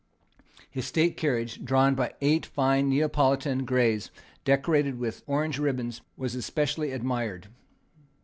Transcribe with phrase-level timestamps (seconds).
[0.71, 4.09] His state carriage, drawn by eight fine Neapolitan greys
[4.43, 7.49] decorated with orange ribands, was specially admired.